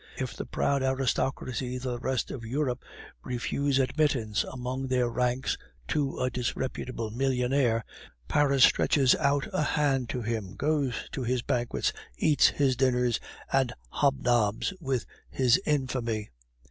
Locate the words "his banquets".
11.23-11.93